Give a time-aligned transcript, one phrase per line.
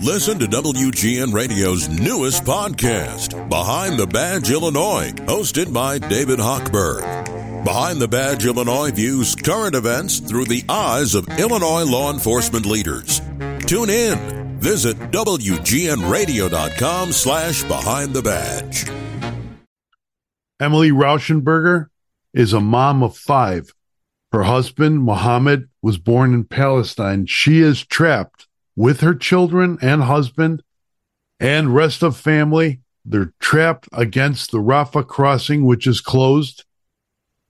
[0.00, 7.64] Listen to WGN Radio's newest podcast, Behind the Badge Illinois, hosted by David Hochberg.
[7.64, 13.20] Behind the Badge Illinois views current events through the eyes of Illinois law enforcement leaders.
[13.66, 14.58] Tune in.
[14.58, 18.88] Visit WGNRadio.com slash Behind the Badge.
[20.58, 21.86] Emilee Rauschenberger
[22.34, 23.72] is a mom of five.
[24.32, 27.26] Her husband, Mohammad, was born in Palestine.
[27.26, 30.62] She is trapped with her children and husband
[31.40, 32.80] and rest of family.
[33.04, 36.64] They're trapped against the Rafah crossing, which is closed,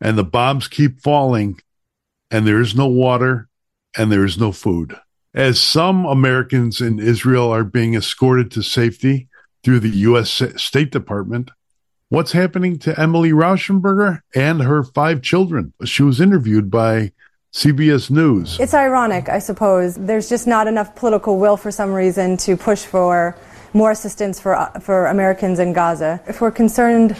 [0.00, 1.60] and the bombs keep falling,
[2.30, 3.48] and there is no water
[3.96, 4.98] and there is no food.
[5.34, 9.28] As some Americans in Israel are being escorted to safety
[9.62, 10.42] through the U.S.
[10.56, 11.50] State Department,
[12.08, 15.72] what's happening to Emilee Rauschenberger and her five children?
[15.84, 17.12] She was interviewed by
[17.52, 18.59] CBS News.
[18.59, 19.95] It's ironic, I suppose.
[19.95, 23.37] There's just not enough political will for some reason to push for
[23.75, 26.20] more assistance for, uh, for Americans in Gaza.
[26.27, 27.17] If we're concerned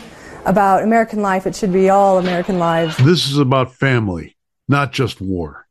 [0.47, 2.97] about American life, it should be all American lives.
[2.97, 4.36] This is about family,
[4.69, 5.66] not just war.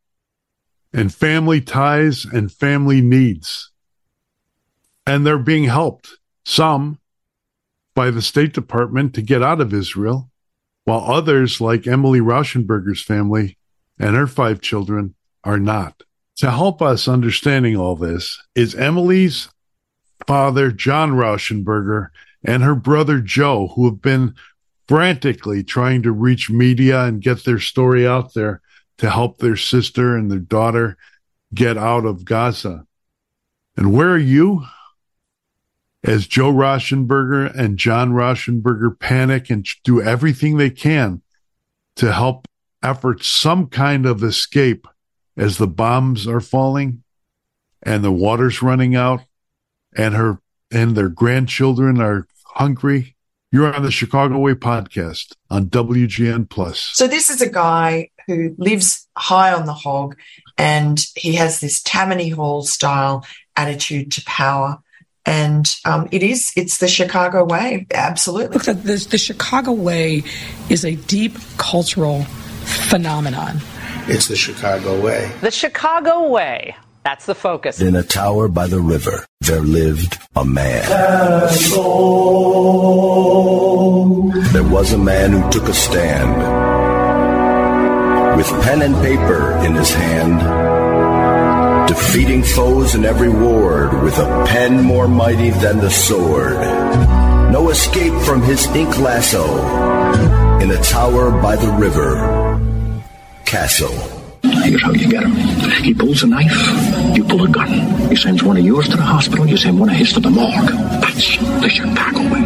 [0.94, 3.72] And family ties and family needs.
[5.08, 7.00] And they're being helped, some
[7.96, 10.30] by the State Department to get out of Israel,
[10.84, 13.58] while others, like Emilee Rauschenberger's family,
[14.02, 15.14] and her five children
[15.44, 16.02] are not.
[16.38, 19.50] To help us understanding all this is Emilee's
[20.26, 22.08] father, John Rauschenberger,
[22.44, 24.34] and her brother, Joe, who have been
[24.88, 28.62] frantically trying to reach media and get their story out there
[28.98, 30.98] to help their sister and their daughter
[31.54, 32.88] get out of Gaza.
[33.78, 34.66] And where are you?
[36.04, 41.22] As Joe Rauschenberger and John Rauschenberger panic and do everything they can
[41.98, 42.48] to help
[42.84, 44.88] effort some kind of escape
[45.38, 47.04] as the bombs are falling
[47.84, 49.22] and the water's running out
[49.96, 50.40] and her
[50.72, 53.16] and their grandchildren are hungry.
[53.52, 56.80] You're on the Chicago Way podcast on WGN Plus.
[56.94, 60.16] So this is a guy who lives high on the hog
[60.58, 63.26] and he has this Tammany Hall style
[63.58, 64.80] attitude to power.
[65.26, 68.54] And um, it is, it's the Chicago way, absolutely.
[68.54, 70.24] Look, the, the, the Chicago way
[70.70, 72.26] is a deep cultural
[72.62, 73.60] phenomenon.
[74.08, 75.32] It's the Chicago way.
[75.42, 76.76] The Chicago way.
[77.04, 77.82] That's the focus.
[77.82, 80.88] In a tower by the river, there lived a man.
[84.54, 86.38] There was a man who took a stand.
[88.38, 90.40] With pen and paper in his hand,
[91.88, 96.60] defeating foes in every ward with a pen more mighty than the sword.
[97.52, 99.44] No escape from his ink lasso
[100.60, 102.41] in a tower by the river
[103.46, 103.92] castle.
[104.44, 105.32] Here's how you get him.
[105.84, 107.70] He pulls a knife, you pull a gun.
[108.10, 110.30] He sends one of yours to the hospital, you send one of his to the
[110.30, 110.70] morgue.
[111.02, 112.42] That's the Chicago way.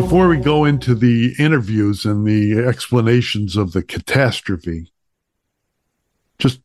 [0.00, 4.90] Before we go into the interviews and the explanations of the catastrophe,
[6.38, 6.60] just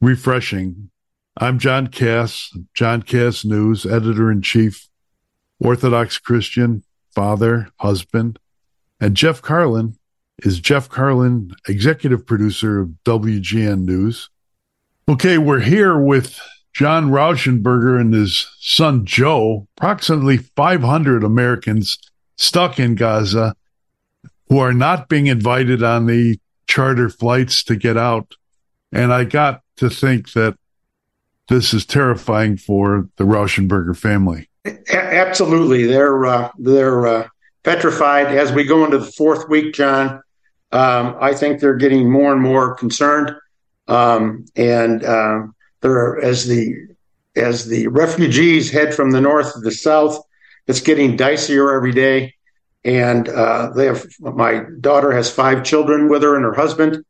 [0.00, 0.90] refreshing.
[1.38, 4.88] I'm John Kass, John Kass News, editor in chief,
[5.60, 6.82] Orthodox Christian,
[7.14, 8.38] father, husband.
[9.00, 9.96] And Jeff Carlin
[10.38, 14.30] is Jeff Carlin, executive producer of WGN News.
[15.08, 16.40] Okay, we're here with
[16.72, 21.98] John Rauschenberger and his son Joe, approximately 500 Americans
[22.36, 23.54] stuck in Gaza
[24.48, 28.34] who are not being invited on the charter flights to get out.
[28.92, 30.56] And I got to think that
[31.48, 34.48] this is terrifying for the Rauschenberger family.
[34.92, 37.28] Absolutely, they're uh, they're uh,
[37.66, 40.22] petrified as we go into the fourth week, John.
[40.70, 43.32] Um, I think they're getting more and more concerned,
[43.88, 46.74] um, and um, they're as the
[47.34, 50.18] as the refugees head from the north to the south.
[50.68, 52.34] It's getting dicier every day,
[52.84, 54.06] and uh, they have.
[54.20, 57.04] My daughter has five children with her and her husband.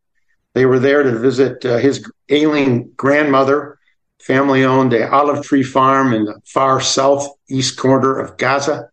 [0.54, 3.78] They were there to visit uh, his ailing grandmother.
[4.20, 8.88] Family owned a olive tree farm in the far southeast corner of Gaza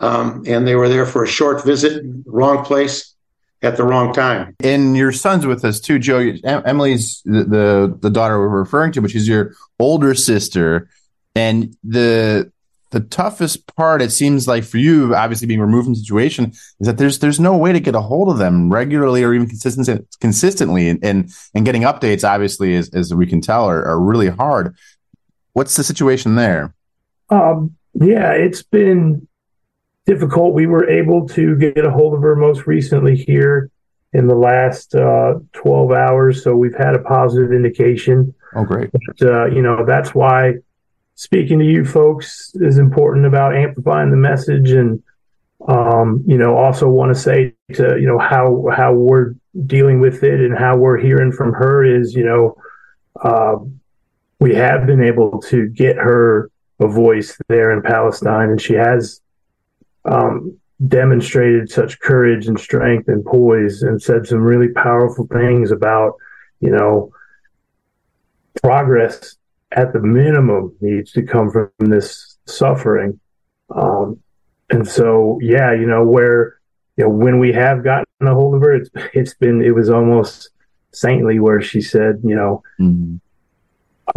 [0.00, 3.14] um, and they were there for a short visit, wrong place
[3.62, 4.56] at the wrong time.
[4.64, 6.32] And your son's with us too, Joe.
[6.44, 10.88] Emily's the, the, the daughter we're referring to, but she's your older sister.
[11.34, 12.50] And the
[12.90, 16.46] the toughest part, it seems like for you, obviously being removed from the situation,
[16.80, 19.46] is that there's there's no way to get a hold of them regularly or even
[19.46, 24.00] consistent, consistently, and, and and getting updates, obviously, as, as we can tell, are, are
[24.00, 24.74] really hard.
[25.52, 26.74] What's the situation there?
[27.28, 29.28] Um, yeah, it's been
[30.10, 30.54] difficult.
[30.54, 33.70] We were able to get a hold of her most recently here
[34.12, 36.42] in the last uh, 12 hours.
[36.42, 38.34] So we've had a positive indication.
[38.56, 38.90] Oh, great.
[38.90, 40.54] But, uh, you know, that's why
[41.14, 44.72] speaking to you folks is important about amplifying the message.
[44.72, 45.00] And,
[45.68, 49.34] um, you know, also want to say to, you know, how, how we're
[49.66, 52.56] dealing with it and how we're hearing from her is, you know,
[53.22, 53.56] uh,
[54.40, 59.20] we have been able to get her a voice there in Palestine, and she has
[60.04, 66.14] um, demonstrated such courage and strength and poise and said some really powerful things about,
[66.60, 67.12] you know,
[68.62, 69.36] progress
[69.72, 73.20] at the minimum needs to come from this suffering.
[73.74, 74.20] Um,
[74.70, 76.58] and so, yeah, you know, where,
[76.96, 79.90] you know, when we have gotten a hold of her, it's, it's been, it was
[79.90, 80.50] almost
[80.92, 83.16] saintly where she said, you know, mm-hmm.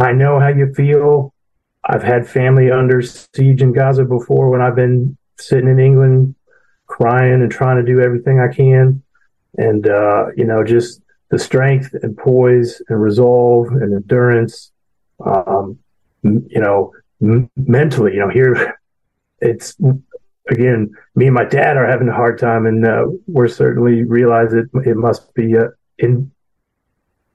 [0.00, 1.32] I know how you feel.
[1.84, 6.34] I've had family under siege in Gaza before when I've been sitting in England
[6.86, 9.02] crying and trying to do everything I can.
[9.56, 11.00] And, uh, you know, just
[11.30, 14.72] the strength and poise and resolve and endurance,
[15.24, 15.78] um,
[16.22, 16.92] you know,
[17.22, 18.78] m- mentally, you know, here
[19.40, 19.76] it's
[20.48, 24.52] again, me and my dad are having a hard time and, uh, we're certainly realize
[24.52, 26.30] it, it must be, uh, in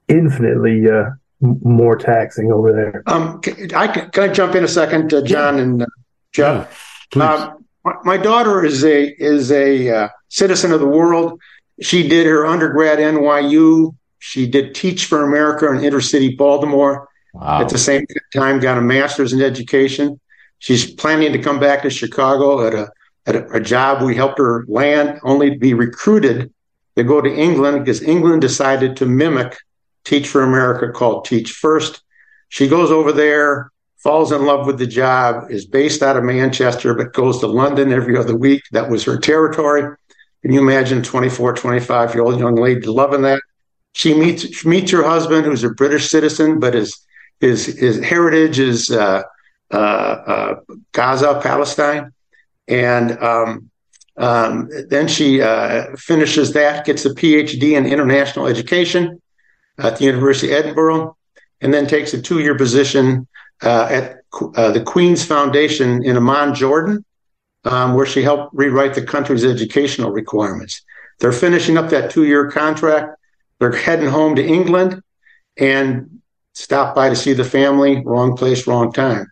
[0.08, 1.10] infinitely, uh,
[1.40, 3.02] more taxing over there.
[3.06, 5.62] Um, can I, can I jump in a second, uh, John yeah.
[5.62, 5.86] and uh,
[6.32, 7.06] Jeff?
[7.16, 7.59] Yeah, um,
[8.04, 11.40] my daughter is a is a uh, citizen of the world.
[11.80, 13.94] She did her undergrad NYU.
[14.18, 17.08] She did Teach for America in intercity Baltimore.
[17.32, 17.60] Wow.
[17.60, 20.20] At the same time, got a master's in education.
[20.58, 22.90] She's planning to come back to Chicago at a
[23.26, 26.52] at a, a job we helped her land, only to be recruited
[26.96, 29.56] to go to England because England decided to mimic
[30.04, 32.02] Teach for America called Teach First.
[32.48, 33.70] She goes over there,
[34.02, 37.92] falls in love with the job, is based out of Manchester, but goes to London
[37.92, 38.62] every other week.
[38.72, 39.82] That was her territory.
[40.42, 43.42] Can you imagine 24, 25 year old young lady loving that?
[43.92, 46.98] She meets she meets her husband, who's a British citizen, but his
[47.40, 49.22] his his heritage is uh,
[49.70, 50.54] uh, uh,
[50.92, 52.12] Gaza, Palestine,
[52.68, 53.70] and um,
[54.16, 59.20] um, then she uh, finishes that, gets a PhD in international education,
[59.78, 61.16] at the University of Edinburgh,
[61.60, 63.26] and then takes a two year position
[63.62, 64.22] at
[64.56, 67.04] uh, the Queen's Foundation in Amman, Jordan,
[67.64, 70.82] um, where she helped rewrite the country's educational requirements.
[71.18, 73.16] They're finishing up that two year contract.
[73.58, 75.02] They're heading home to England
[75.58, 76.20] and
[76.54, 78.02] stop by to see the family.
[78.04, 79.30] Wrong place, wrong time.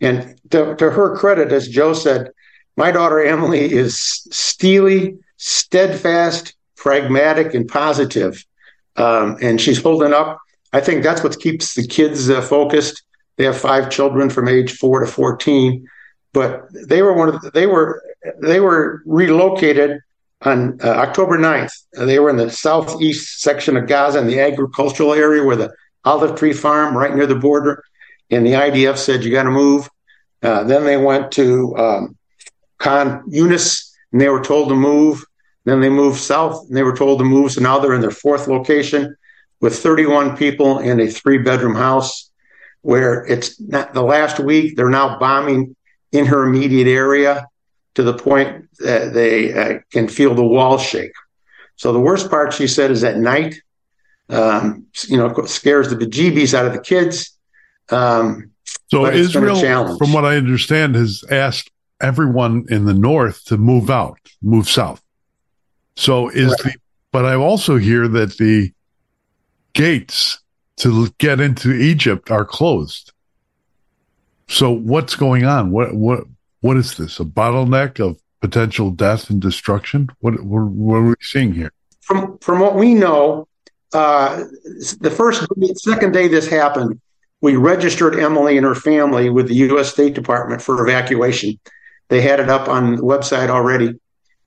[0.00, 2.30] And to, to her credit, as Joe said,
[2.76, 8.44] my daughter Emilee is steely, steadfast, pragmatic, and positive
[8.96, 10.38] um, and she's holding up.
[10.72, 13.02] I think that's what keeps the kids uh, focused.
[13.40, 15.88] They have five children from age four to fourteen,
[16.34, 18.02] but they were one of the, they were
[18.42, 20.00] they were relocated
[20.42, 21.72] on uh, October 9th.
[21.96, 25.72] Uh, they were in the southeast section of Gaza in the agricultural area where the
[26.04, 27.82] olive tree farm right near the border.
[28.30, 29.88] And the IDF said, you got to move.
[30.42, 32.18] Uh, then they went to um,
[32.76, 35.24] Khan Yunis and they were told to move.
[35.64, 37.52] Then they moved south and they were told to move.
[37.52, 39.16] So now they're in their fourth location
[39.62, 42.29] with 31 people in a three bedroom house
[42.82, 44.76] where it's not the last week.
[44.76, 45.76] They're now bombing
[46.12, 47.46] in her immediate area
[47.94, 51.12] to the point that they uh, can feel the walls shake.
[51.76, 53.60] So the worst part, she said, is at night.
[54.28, 57.36] Um, you know, scares the bejeebies out of the kids.
[57.88, 58.52] Um,
[58.90, 64.18] so Israel, from what I understand, has asked everyone in the north to move out,
[64.42, 65.02] move south.
[65.96, 66.74] So is right.
[66.74, 66.74] the,
[67.12, 68.72] but I also hear that the
[69.72, 70.38] gates
[70.80, 73.12] to get into Egypt are closed.
[74.48, 75.70] So what's going on?
[75.70, 76.24] What, what,
[76.60, 77.20] what is this?
[77.20, 80.08] A bottleneck of potential death and destruction?
[80.20, 81.72] What, what, what are we seeing here?
[82.00, 83.46] From, from what we know,
[83.92, 84.44] uh,
[85.00, 85.46] the first,
[85.76, 87.00] second day this happened,
[87.42, 89.92] we registered Emilee and her family with the U.S.
[89.92, 91.58] State Department for evacuation.
[92.08, 93.98] They had it up on the website already.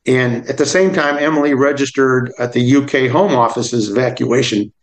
[0.05, 4.73] And at the same time, Emilee registered at the UK Home Office's evacuation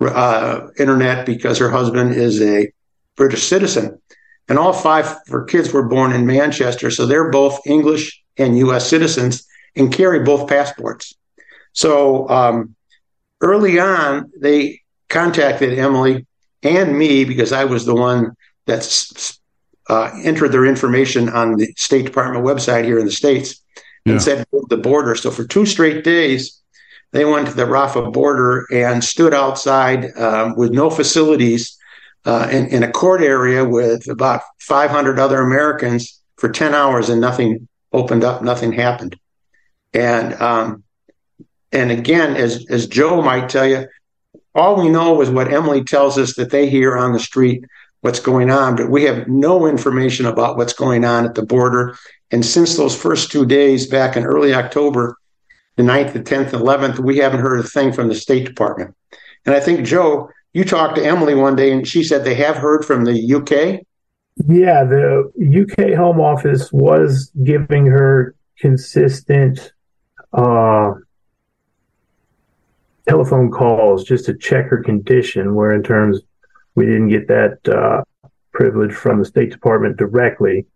[0.00, 2.70] uh, internet because her husband is a
[3.16, 4.00] British citizen.
[4.48, 6.90] And all five of her kids were born in Manchester.
[6.90, 11.14] So they're both English and US citizens and carry both passports.
[11.72, 12.74] So um,
[13.40, 16.26] early on, they contacted Emilee
[16.62, 18.32] and me because I was the one
[18.66, 19.36] that
[19.88, 23.62] uh, entered their information on the State Department website here in the States
[24.04, 24.12] yeah.
[24.12, 25.14] and said the border.
[25.14, 26.57] So for two straight days,
[27.12, 31.76] they went to the Rafah border and stood outside um, with no facilities
[32.24, 37.20] uh, in, in, a court area with about 500 other Americans for 10 hours and
[37.20, 39.16] nothing opened up, nothing happened.
[39.94, 40.84] And um,
[41.72, 43.86] and again, as as Joe might tell you,
[44.54, 47.64] all we know is what Emilee tells us that they hear on the street,
[48.00, 51.96] what's going on, but we have no information about what's going on at the border.
[52.30, 55.17] And since those first two days back in early October,
[55.78, 58.96] the 9th, the 10th, and 11th, we haven't heard a thing from the State Department.
[59.46, 62.56] And I think, Joe, you talked to Emilee one day and she said they have
[62.56, 63.86] heard from the UK.
[64.48, 69.72] Yeah, the UK Home Office was giving her consistent
[70.32, 70.94] uh,
[73.08, 76.20] telephone calls just to check her condition, where in terms
[76.74, 78.02] we didn't get that uh,
[78.52, 80.66] privilege from the State Department directly.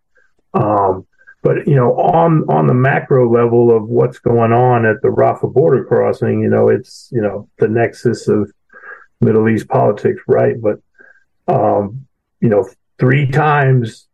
[0.53, 1.05] Um,
[1.43, 5.53] but you know, on on the macro level of what's going on at the Rafah
[5.53, 8.51] border crossing, you know, it's you know the nexus of
[9.19, 10.55] Middle East politics, right?
[10.59, 10.79] But
[11.53, 12.07] um,
[12.39, 14.07] you know, three times,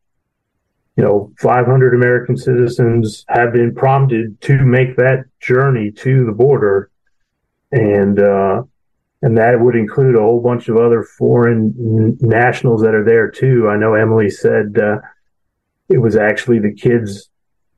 [0.97, 6.89] you know, 500 American citizens have been prompted to make that journey to the border,
[7.71, 8.63] and uh,
[9.21, 13.69] and that would include a whole bunch of other foreign nationals that are there too.
[13.69, 14.79] I know Emilee said.
[14.79, 14.97] Uh,
[15.89, 17.29] it was actually the kids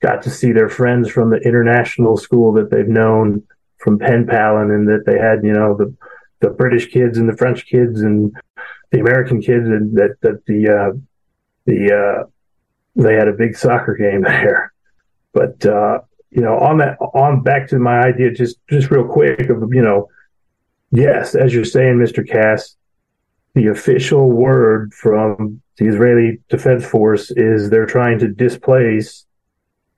[0.02, 3.44] got to see their friends from the international school that they've known
[3.78, 5.96] from pen paling and that they had, you know, the
[6.42, 8.36] the British kids and the French kids and
[8.92, 10.98] the American kids and that that the uh,
[11.66, 12.28] the uh,
[12.96, 14.74] they had a big soccer game there.
[15.34, 16.00] But uh,
[16.30, 19.82] you know, on that on back to my idea, just just real quick of you
[19.82, 20.10] know,
[20.92, 22.28] yes, as you're saying, Mr.
[22.28, 22.76] Kass,
[23.54, 29.26] the official word from the Israeli Defense Force is they're trying to displace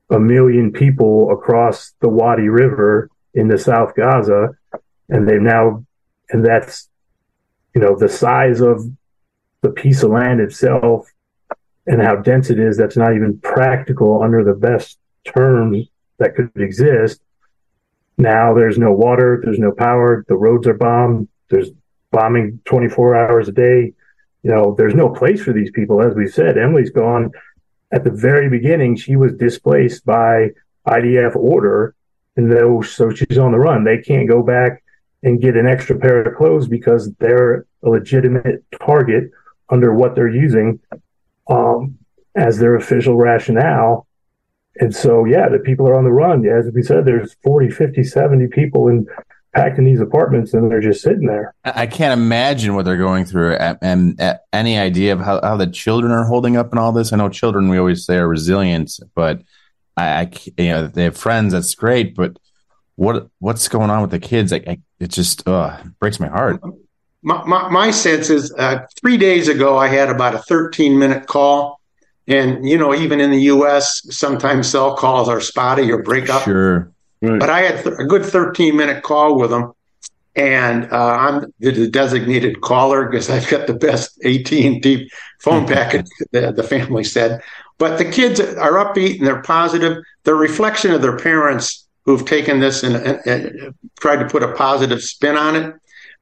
[0.09, 4.49] a million people across the Wadi River in the South Gaza,
[5.09, 5.83] and they've now,
[6.29, 6.89] and that's,
[7.73, 8.85] you know, the size of
[9.61, 11.07] the piece of land itself
[11.87, 12.77] and how dense it is.
[12.77, 15.87] That's not even practical under the best terms
[16.19, 17.21] that could exist.
[18.17, 21.69] Now there's no water, there's no power, the roads are bombed, there's
[22.11, 23.93] bombing 24 hours a day.
[24.43, 26.01] You know, there's no place for these people.
[26.01, 27.31] As we said, Emilee's gone
[27.91, 28.95] at the very beginning.
[28.95, 30.49] She was displaced by
[30.87, 31.95] IDF order.
[32.35, 32.51] And
[32.85, 33.83] so she's on the run.
[33.83, 34.83] They can't go back
[35.21, 39.31] and get an extra pair of clothes because they're a legitimate target
[39.69, 40.79] under what they're using
[41.47, 41.97] um,
[42.35, 44.07] as their official rationale.
[44.77, 46.45] And so, yeah, the people are on the run.
[46.47, 49.05] As we said, there's 40, 50, 70 people in
[49.53, 51.53] packed in these apartments and they're just sitting there.
[51.63, 54.19] I can't imagine what they're going through and,
[54.51, 57.13] any idea of how, how the children are holding up in all this.
[57.13, 59.41] I know children, we always say are resilient, but
[59.95, 61.53] I, I you know, they have friends.
[61.53, 62.15] That's great.
[62.15, 62.37] But
[62.95, 64.51] what, what's going on with the kids?
[64.51, 66.61] Like, I, it just uh, breaks my heart.
[67.21, 71.27] My, my, my sense is uh, three days ago, I had about a 13 minute
[71.27, 71.79] call.
[72.27, 76.43] And, you know, even in the US, sometimes cell calls are spotty or break up.
[76.43, 76.92] Sure.
[77.23, 77.39] Right.
[77.39, 79.71] But I had th- a good 13 minute call with them.
[80.35, 86.51] And uh, I'm the designated caller because I've got the best AT&T phone package, the,
[86.51, 87.41] the family said.
[87.77, 90.03] But the kids are upbeat and they're positive.
[90.23, 94.43] They're a reflection of their parents who've taken this and, and, and tried to put
[94.43, 95.75] a positive spin on it.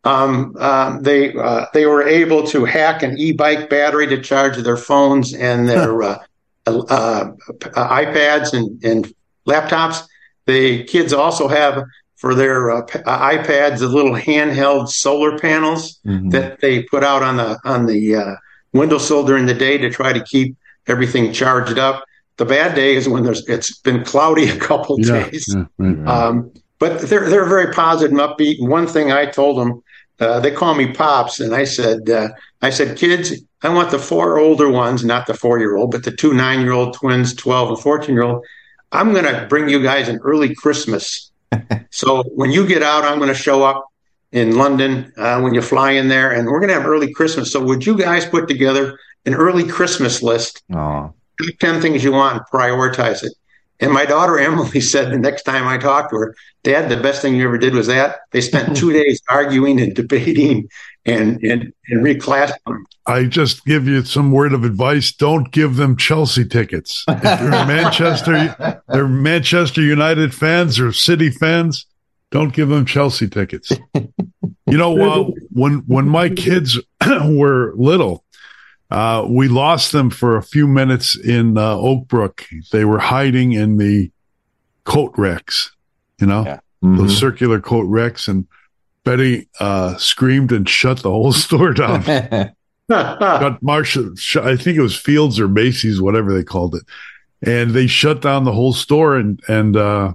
[0.03, 4.77] Um, um, they uh, they were able to hack an e-bike battery to charge their
[4.77, 6.17] phones and their uh,
[6.65, 7.31] uh,
[7.75, 9.13] iPads and, and
[9.47, 10.07] laptops.
[10.45, 11.83] The kids also have
[12.15, 16.29] for their uh, uh iPads the little handheld solar panels mm-hmm.
[16.29, 18.35] that they put out on the on the uh,
[18.73, 20.55] windowsill during the day to try to keep
[20.87, 22.03] everything charged up.
[22.37, 25.53] The bad day is when there's it's been cloudy a couple yeah, days.
[25.55, 28.59] Yeah, right, Um, but they're they're very positive and upbeat.
[28.59, 29.83] And one thing I told them,
[30.19, 32.29] uh, they call me pops, and I said uh,
[32.61, 33.33] I said kids,
[33.63, 36.61] I want the four older ones, not the four year old, but the two nine
[36.61, 38.45] year old twins, twelve and fourteen year old.
[38.91, 41.31] I'm going to bring you guys an early Christmas.
[41.91, 43.85] so when you get out, I'm going to show up
[44.31, 47.51] in London uh, when you fly in there, and we're going to have early Christmas.
[47.51, 50.63] So would you guys put together an early Christmas list?
[50.73, 51.13] Oh.
[51.59, 53.33] 10 things you want and prioritize it.
[53.81, 57.21] And my daughter Emilee said the next time I talked to her, Dad, the best
[57.21, 58.19] thing you ever did was that.
[58.31, 60.69] They spent two days arguing and debating
[61.05, 62.83] and and, and reclassing.
[63.07, 65.11] I just give you some word of advice.
[65.11, 67.03] Don't give them Chelsea tickets.
[67.07, 71.87] If you're Manchester, they're Manchester United fans or City fans.
[72.29, 73.71] Don't give them Chelsea tickets.
[73.95, 76.79] You know, well, uh, when when my kids
[77.25, 78.23] were little,
[78.91, 82.43] uh, we lost them for a few minutes in uh, Oakbrook.
[82.71, 84.11] They were hiding in the
[84.83, 85.71] coat racks,
[86.19, 86.59] you know, yeah.
[86.83, 86.97] mm-hmm.
[86.97, 88.47] those circular coat racks, and
[89.05, 92.03] Betty uh, screamed and shut the whole store down.
[92.89, 96.83] Got Marshall, I think it was Fields or Macy's, whatever they called it,
[97.41, 100.13] and they shut down the whole store and and uh,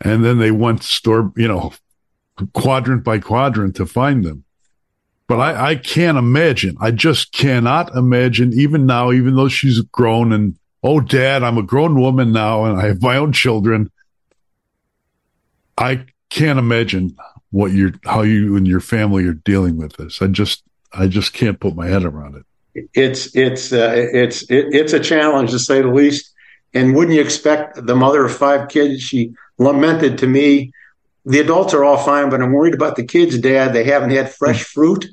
[0.00, 1.74] and then they went store, you know,
[2.54, 4.44] quadrant by quadrant to find them.
[5.28, 6.76] But I, I can't imagine.
[6.80, 11.62] I just cannot imagine, even now, even though she's grown and, oh, dad, I'm a
[11.62, 13.90] grown woman now and I have my own children.
[15.76, 17.14] I can't imagine
[17.50, 20.22] what you're, how you and your family are dealing with this.
[20.22, 20.62] I just,
[20.94, 22.88] I just can't put my head around it.
[22.94, 26.32] It's, it's, uh, it's, it, it's a challenge to say the least.
[26.72, 29.02] And wouldn't you expect the mother of five kids?
[29.02, 30.72] She lamented to me,
[31.26, 33.74] the adults are all fine, but I'm worried about the kids, dad.
[33.74, 35.04] They haven't had fresh fruit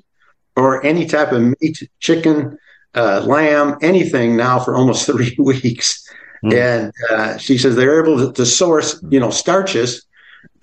[0.56, 2.58] or any type of meat, chicken,
[2.96, 6.08] uh, lamb, anything now for almost three weeks.
[6.44, 6.54] Mm.
[6.54, 10.06] And uh, she says they're able to, to source, you know, starches,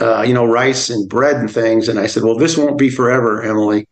[0.00, 1.88] uh, you know, rice and bread and things.
[1.88, 3.86] And I said, well, this won't be forever, Emilee.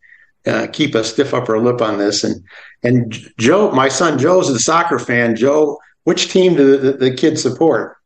[0.47, 2.25] Uh, keep a stiff upper lip on this.
[2.25, 2.42] And
[2.83, 5.37] and Joe, my son Joe's a soccer fan.
[5.37, 7.99] Joe, which team do the, the kids support?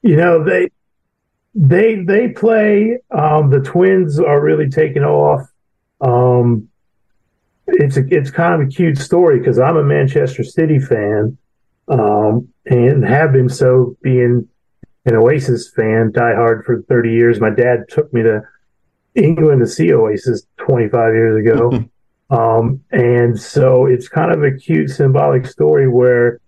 [0.00, 0.70] You know, they
[1.54, 3.00] they they play.
[3.10, 5.46] Um, the Twins are really taking off.
[6.00, 6.67] Um,
[7.68, 11.36] it's a, it's kind of a cute story because I'm a Manchester City fan,
[11.88, 14.48] um, and have been so being
[15.04, 17.40] an Oasis fan, diehard for 30 years.
[17.40, 18.42] My dad took me to
[19.14, 21.84] England to see Oasis 25 years ago.
[22.30, 26.40] um, and so it's kind of a cute symbolic story where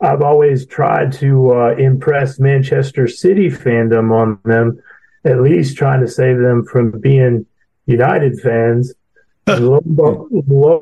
[0.00, 4.80] I've always tried to uh, impress Manchester City fandom on them,
[5.24, 7.46] at least trying to save them from being
[7.86, 8.94] United fans
[9.46, 9.80] lo,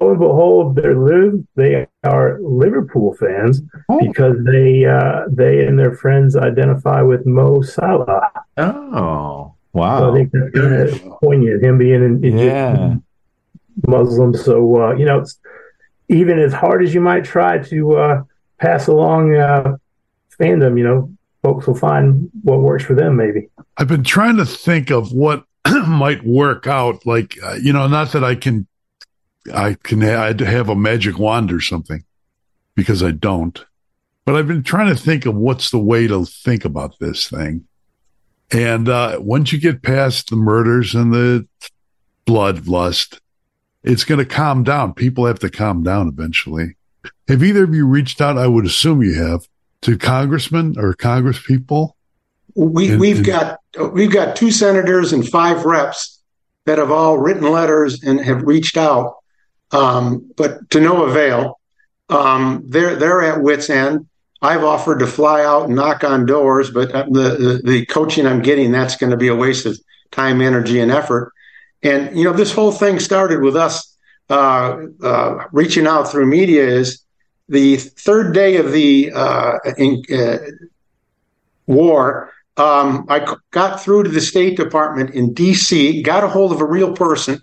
[0.00, 1.44] and behold, they're live.
[1.54, 3.98] They are Liverpool fans oh.
[4.00, 8.30] because they uh, they and their friends identify with Mo Salah.
[8.56, 9.98] Oh, wow!
[9.98, 11.62] So I think that's kind of poignant.
[11.62, 12.94] Him being an Egyptian yeah.
[13.86, 15.24] Muslim, so uh, you know,
[16.08, 18.22] even as hard as you might try to uh,
[18.58, 19.76] pass along uh,
[20.38, 21.10] fandom, you know,
[21.42, 23.16] folks will find what works for them.
[23.16, 25.44] Maybe I've been trying to think of what
[25.86, 27.06] might work out.
[27.06, 28.66] Like, uh, you know, not that I can,
[29.52, 32.04] I can ha- have a magic wand or something
[32.74, 33.64] because I don't,
[34.24, 37.66] but I've been trying to think of what's the way to think about this thing.
[38.50, 41.46] And uh, once you get past the murders and the
[42.26, 43.20] bloodlust,
[43.82, 44.94] it's going to calm down.
[44.94, 46.76] People have to calm down eventually.
[47.28, 48.38] Have either of you reached out?
[48.38, 49.46] I would assume you have
[49.82, 51.96] to congressmen or congress people
[52.58, 53.60] we, and, we've and, got
[53.92, 56.20] we've got two senators and five reps
[56.64, 59.16] that have all written letters and have reached out,
[59.70, 61.60] um, but to no avail.
[62.08, 64.08] Um, they're they're at wits end.
[64.42, 68.42] I've offered to fly out and knock on doors, but the the, the coaching I'm
[68.42, 69.78] getting that's going to be a waste of
[70.10, 71.32] time, energy, and effort.
[71.84, 73.96] And you know, this whole thing started with us
[74.30, 76.66] uh, uh, reaching out through media.
[76.66, 77.02] Is
[77.48, 80.38] the third day of the uh, in, uh,
[81.68, 82.32] war?
[82.58, 86.66] Um, I got through to the State Department in D.C., got a hold of a
[86.66, 87.40] real person.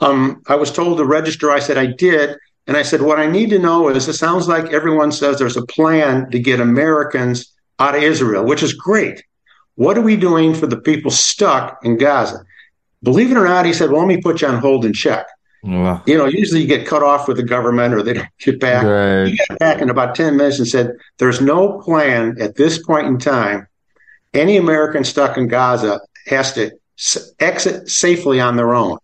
[0.00, 1.50] Um, I was told to register.
[1.50, 2.36] I said I did.
[2.66, 5.58] And I said, what I need to know is it sounds like everyone says there's
[5.58, 9.22] a plan to get Americans out of Israel, which is great.
[9.74, 12.42] What are we doing for the people stuck in Gaza?
[13.02, 15.26] Believe it or not, he said, well, let me put you on hold and check.
[15.62, 16.02] Wow.
[16.06, 18.84] You know, usually you get cut off with the government or they don't get back.
[18.84, 19.30] Right.
[19.30, 23.06] He got back in about 10 minutes and said, there's no plan at this point
[23.06, 23.66] in time
[24.34, 26.72] any American stuck in Gaza has to
[27.38, 28.98] exit safely on their own.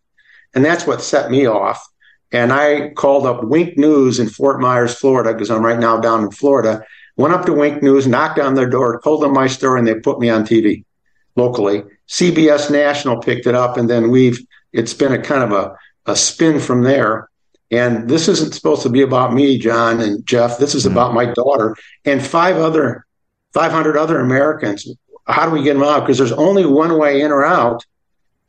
[0.54, 1.86] And that's what set me off.
[2.32, 6.24] And I called up WINK News in Fort Myers, Florida, because I'm right now down
[6.24, 6.84] in Florida.
[7.16, 9.94] Went up to WINK News, knocked on their door, told them my story, and they
[9.94, 10.84] put me on TV
[11.36, 11.82] locally.
[12.08, 14.38] CBS National picked it up, and then we've
[14.72, 17.28] it's been a kind of a, a spin from there.
[17.72, 20.58] And this isn't supposed to be about me, John and Jeff.
[20.58, 20.92] This is mm-hmm.
[20.92, 23.04] about my daughter and five other,
[23.52, 24.88] 500 other Americans
[25.26, 26.00] how do we get them out?
[26.00, 27.84] Because there's only one way in or out,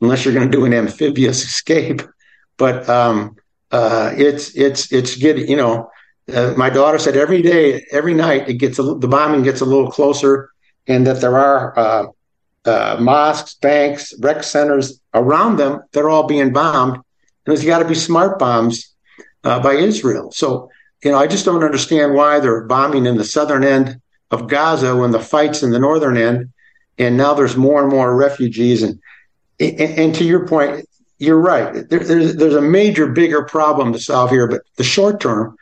[0.00, 2.02] unless you're going to do an amphibious escape.
[2.56, 3.36] But um,
[3.70, 5.48] uh, it's it's it's good.
[5.48, 5.90] You know,
[6.32, 9.64] uh, my daughter said every day, every night, it gets a, the bombing gets a
[9.64, 10.50] little closer,
[10.86, 12.06] and that there are uh,
[12.64, 17.04] uh mosques, banks, rec centers around them that are all being bombed, and
[17.46, 18.94] there's got to be smart bombs
[19.44, 20.30] uh, by Israel.
[20.32, 20.70] So
[21.02, 24.96] you know, I just don't understand why they're bombing in the southern end of Gaza
[24.96, 26.50] when the fights in the northern end
[27.02, 28.82] and now there's more and more refugees.
[28.82, 29.00] And
[29.60, 30.88] and, and to your point,
[31.18, 31.88] you're right.
[31.88, 34.48] There, there's there's a major, bigger problem to solve here.
[34.48, 35.56] But the short term,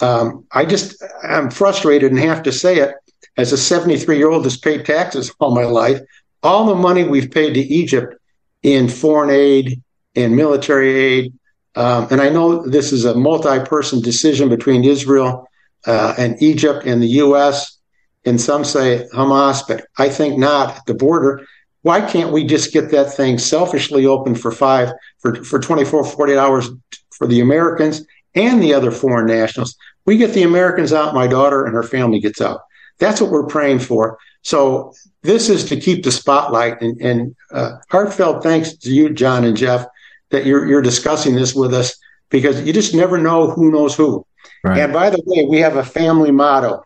[0.00, 2.94] um, I just I'm frustrated and have to say it
[3.36, 6.00] as a 73 year old that's paid taxes all my life.
[6.42, 8.14] All the money we've paid to Egypt
[8.62, 9.82] in foreign aid
[10.16, 11.32] and military aid,
[11.76, 15.46] um, and I know this is a multi-person decision between Israel
[15.86, 17.79] uh, and Egypt and the U.S
[18.24, 21.46] and some say Hamas, but I think not at the border.
[21.82, 26.36] why can't we just get that thing selfishly open for five, for, for 24, 48
[26.36, 26.68] hours
[27.10, 28.04] for the Americans
[28.34, 29.76] and the other foreign nationals?
[30.04, 32.60] We get the Americans out, my daughter and her family gets out.
[32.98, 34.18] That's what we're praying for.
[34.42, 39.44] So this is to keep the spotlight and, and uh, heartfelt thanks to you, John
[39.44, 39.86] and Jeff,
[40.30, 41.98] that you're, you're discussing this with us
[42.30, 44.26] because you just never know who knows who.
[44.64, 44.78] Right.
[44.78, 46.84] And by the way, we have a family motto,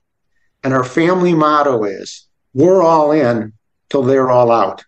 [0.65, 3.53] and our family motto is we're all in
[3.91, 4.85] till they're all out.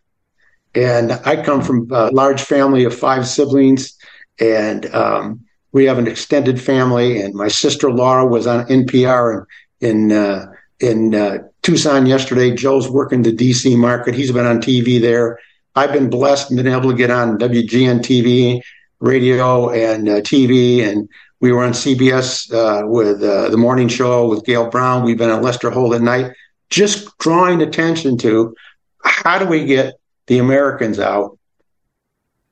[0.74, 3.96] And I come from a large family of five siblings,
[4.40, 5.40] and um,
[5.72, 7.20] we have an extended family.
[7.20, 9.44] And my sister Laura was on NPR
[9.80, 12.54] in in uh, in uh, Tucson yesterday.
[12.54, 14.14] Joe's working the DC market.
[14.14, 15.38] He's been on TV there.
[15.74, 18.60] I've been blessed and been able to get on WGN TV,
[19.00, 20.86] radio, and uh, TV.
[20.86, 21.08] And
[21.40, 25.04] we were on CBS uh, with uh, the morning show with Gail Brown.
[25.04, 26.32] We've been on Lester Holt at night,
[26.70, 28.54] just drawing attention to
[29.02, 29.94] how do we get
[30.26, 31.38] the Americans out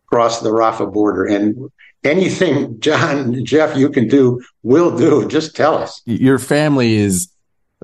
[0.07, 1.25] across the Rafah border.
[1.25, 1.71] And
[2.05, 5.27] anything, John, Jeff, you can do, we'll do.
[5.29, 6.03] Just tell us.
[6.05, 7.29] Your family is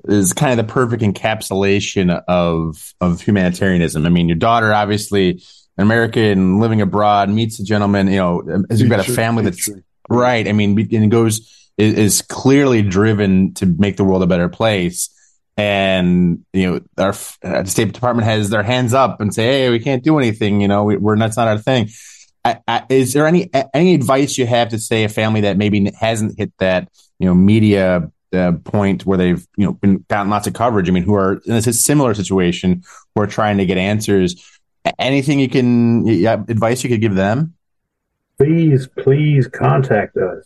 [0.07, 4.05] is kind of the perfect encapsulation of of humanitarianism.
[4.05, 5.43] I mean, your daughter, obviously
[5.77, 8.07] an American living abroad, meets a gentleman.
[8.07, 9.69] You know, as you've got a family that's
[10.09, 10.47] right.
[10.47, 15.09] I mean, and goes is, is clearly driven to make the world a better place.
[15.57, 19.79] And you know, our uh, State Department has their hands up and say, "Hey, we
[19.79, 21.89] can't do anything." You know, we, are that's not our thing.
[22.43, 25.91] I, I, is there any any advice you have to say a family that maybe
[25.99, 30.47] hasn't hit that you know media uh, point where they've you know been gotten lots
[30.47, 30.89] of coverage.
[30.89, 32.83] I mean, who are in a similar situation
[33.13, 34.47] who are trying to get answers.
[34.97, 37.53] Anything you can yeah, advice you could give them?
[38.41, 40.45] Please, please contact us.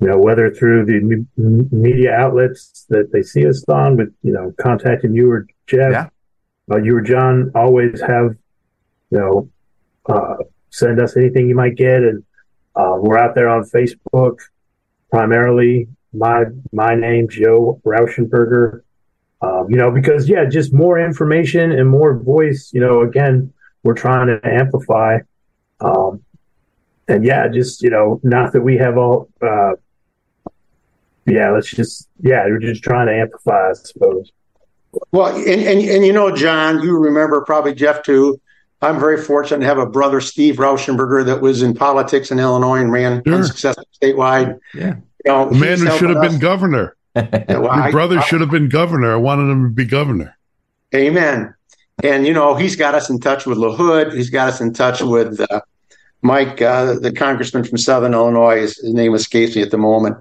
[0.00, 4.54] You know, whether through the media outlets that they see us on, with you know,
[4.58, 6.08] contacting you or Jeff, yeah.
[6.70, 8.36] uh, you or John, always have
[9.10, 9.50] you know,
[10.06, 10.36] uh,
[10.70, 12.24] send us anything you might get, and
[12.74, 14.38] uh, we're out there on Facebook
[15.10, 18.82] primarily my my name Joe Rauschenberger.
[19.42, 22.70] Um, you know, because yeah, just more information and more voice.
[22.72, 25.18] You know, again, we're trying to amplify.
[25.80, 26.22] Um,
[27.08, 29.28] and yeah, just you know, not that we have all.
[29.40, 29.72] Uh,
[31.26, 34.30] yeah, let's just yeah, we're just trying to amplify, I suppose.
[35.12, 38.40] Well, and, and and you know, John, you remember probably Jeff too.
[38.82, 42.80] I'm very fortunate to have a brother, Steve Rauschenberger, that was in politics in Illinois
[42.80, 43.34] and ran sure.
[43.34, 44.58] unsuccessful statewide.
[44.74, 46.32] Yeah know, the man who should have us.
[46.32, 46.96] been governor.
[47.14, 49.12] Your I, brother I, should have been governor.
[49.12, 50.36] I wanted him to be governor.
[50.94, 51.54] Amen.
[52.02, 54.12] And you know, he's got us in touch with LaHood.
[54.12, 55.60] He's got us in touch with uh,
[56.22, 58.60] Mike, uh, the congressman from Southern Illinois.
[58.60, 60.16] His, his, name escapes me at the moment,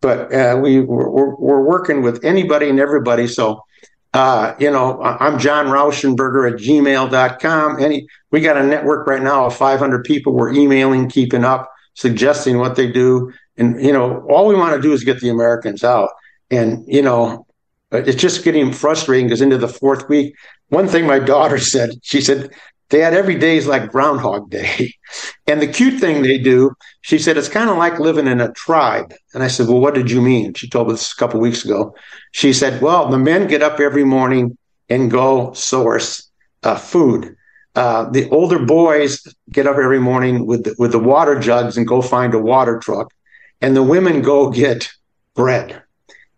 [0.00, 3.26] but uh, we we're, we're, working with anybody and everybody.
[3.26, 3.64] So,
[4.12, 7.82] uh, you know, I'm John Rauschenberger at gmail.com.
[7.82, 10.32] Any, we got a network right now of 500 people.
[10.32, 13.32] We're emailing, keeping up, suggesting what they do.
[13.56, 16.10] And, you know, all we want to do is get the Americans out.
[16.50, 17.46] And, you know,
[17.92, 20.34] it's just getting frustrating because into the fourth week,
[20.68, 22.50] one thing my daughter said, she said,
[22.88, 24.94] Dad, every day is like Groundhog Day.
[25.48, 26.72] And the cute thing they do,
[27.02, 29.14] she said, it's kind of like living in a tribe.
[29.32, 30.54] And I said, Well, what did you mean?
[30.54, 31.94] She told us a couple weeks ago.
[32.32, 36.28] She said, Well, the men get up every morning and go source
[36.64, 37.36] uh, food.
[37.76, 39.22] Uh, the older boys
[39.52, 42.80] get up every morning with the, with the water jugs and go find a water
[42.80, 43.12] truck
[43.60, 44.88] and the women go get
[45.34, 45.82] bread.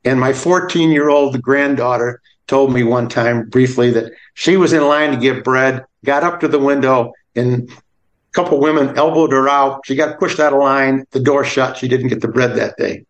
[0.05, 4.87] And my 14 year old granddaughter told me one time briefly that she was in
[4.87, 7.75] line to get bread, got up to the window, and a
[8.33, 9.81] couple women elbowed her out.
[9.87, 11.05] She got pushed out of line.
[11.11, 11.77] The door shut.
[11.77, 13.05] She didn't get the bread that day.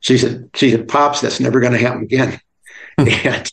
[0.00, 2.40] She said, "She said, pops, that's never going to happen again."
[2.98, 3.52] and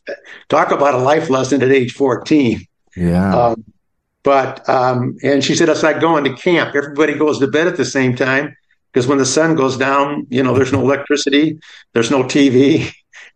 [0.50, 2.66] talk about a life lesson at age 14.
[2.96, 3.36] Yeah.
[3.36, 3.64] Um,
[4.24, 6.76] but um, and she said it's like going to camp.
[6.76, 8.56] Everybody goes to bed at the same time
[8.92, 11.60] because when the sun goes down, you know, there's no electricity,
[11.94, 12.94] there's no TV,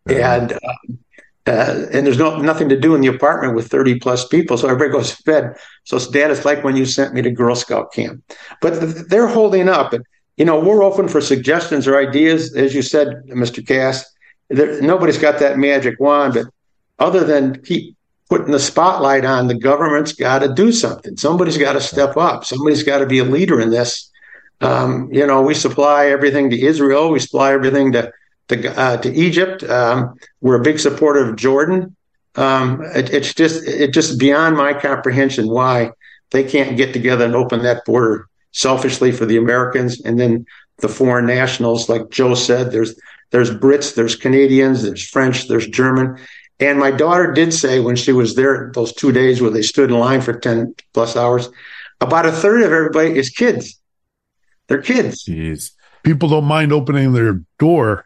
[0.08, 1.00] and um,
[1.48, 4.58] uh, and there's no nothing to do in the apartment with 30 plus people.
[4.58, 5.56] So everybody goes to bed.
[5.84, 8.24] So dad, it's like when you sent me to Girl Scout camp,
[8.62, 10.04] but th- they're holding up, and
[10.38, 13.66] you know, we're open for suggestions or ideas, as you said, Mr.
[13.66, 14.06] Kass.
[14.50, 16.46] There, nobody's got that magic wand, but
[17.00, 17.96] other than keep
[18.30, 21.16] putting the spotlight on, the government's got to do something.
[21.18, 22.44] Somebody's got to step up.
[22.46, 24.12] Somebody's got to be a leader in this
[24.62, 27.12] um, you know, we supply everything to Israel.
[27.12, 28.12] We supply everything to
[28.50, 29.64] to, uh, to Egypt.
[29.64, 31.96] Um, we're a big supporter of Jordan.
[32.36, 35.92] Um, it, it's just it's just beyond my comprehension why
[36.32, 40.46] they can't get together and open that border selfishly for the Americans and then
[40.80, 41.88] the foreign nationals.
[41.88, 43.00] Like Joe said, there's
[43.32, 46.18] there's Brits, there's Canadians, there's French, there's German,
[46.60, 49.92] And my daughter did say when she was there those two days where they stood
[49.92, 51.50] in line for 10 plus hours,
[52.02, 53.80] about a third of everybody is kids.
[54.68, 55.26] They're kids.
[55.26, 55.72] Jeez.
[56.04, 58.06] People don't mind opening their door,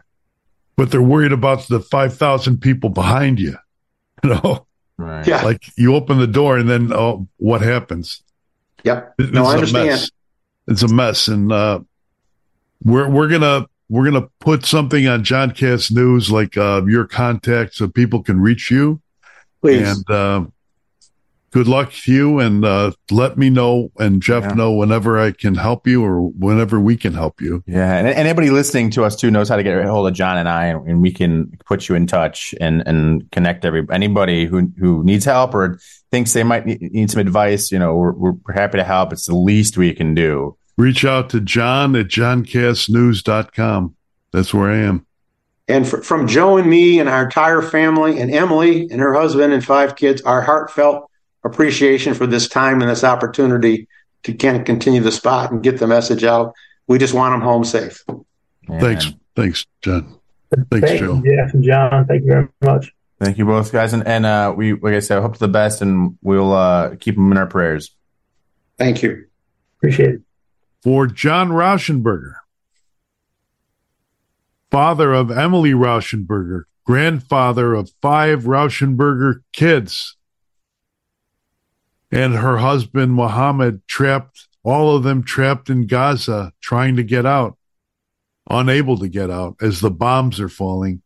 [0.79, 3.55] but they're worried about the 5,000 people behind you.
[4.23, 4.67] You know?
[4.97, 5.25] Right.
[5.25, 5.43] Yeah.
[5.43, 8.21] Like you open the door and then, oh, what happens?
[8.83, 9.13] Yep.
[9.17, 9.87] It's No, I a understand.
[9.87, 10.11] mess.
[10.67, 11.27] It's a mess.
[11.29, 11.79] And, uh,
[12.83, 16.81] we're, we're going to, we're going to put something on John Kass News, like, uh,
[16.85, 19.01] your contact so people can reach you.
[19.61, 19.87] Please.
[19.87, 20.45] And, uh,
[21.51, 24.53] good luck to you and, uh, let me know and Jeff Yeah.
[24.53, 27.63] know whenever I can help you or whenever we can help you.
[27.65, 30.13] Yeah, and, and anybody listening to us too knows how to get a hold of
[30.13, 33.85] John and I, and, and we can put you in touch and and connect every
[33.91, 35.79] anybody who who needs help or
[36.11, 37.71] thinks they might need, need some advice.
[37.71, 39.11] You know, we're, we're happy to help.
[39.13, 40.55] It's the least we can do.
[40.77, 42.07] Reach out to John at
[42.87, 43.95] johnkassnews.com.
[44.31, 45.05] That's where I am.
[45.67, 49.53] And fr- from Joe and me and our entire family and Emilee and her husband
[49.53, 51.08] and five kids, our heartfelt
[51.49, 53.87] appreciation for this time and this opportunity
[54.23, 56.53] to kind of continue the spot and get the message out.
[56.87, 58.03] We just want them home safe.
[58.07, 58.25] And
[58.81, 59.11] Thanks.
[59.35, 60.19] Thanks, John.
[60.71, 61.21] Thanks, Thank Joe.
[61.23, 62.07] you, Jeff and John.
[62.07, 62.91] Thank you very much.
[63.19, 65.81] Thank you both, guys, and and uh, we like I said, hope for the best,
[65.81, 67.91] and we'll uh, keep them in our prayers.
[68.77, 69.25] Thank you.
[69.77, 70.21] Appreciate it.
[70.81, 72.35] For John Rauschenberger,
[74.71, 80.15] father of Emilee Rauschenberger, grandfather of five Rauschenberger kids,
[82.11, 87.57] and her husband Mohammad trapped, all of them trapped in Gaza, trying to get out,
[88.49, 91.01] unable to get out as the bombs are falling.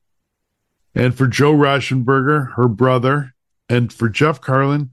[0.96, 3.34] And for Joe Rauschenberger, her brother,
[3.68, 4.92] and for Jeff Carlin,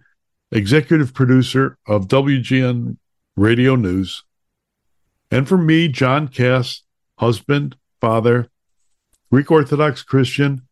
[0.51, 2.97] executive producer of WGN
[3.37, 4.25] Radio News.
[5.31, 6.83] And for me, John Kass,
[7.19, 8.49] husband, father,
[9.31, 10.67] Greek Orthodox Christian,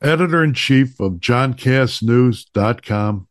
[0.00, 3.28] editor in chief of JohnKassNews.com.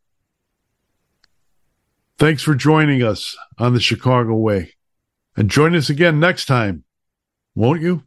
[2.16, 4.74] Thanks for joining us on the Chicago Way.
[5.36, 6.84] And join us again next time,
[7.54, 8.04] won't you?